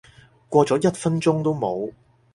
[0.49, 1.93] 過咗一分鐘都冇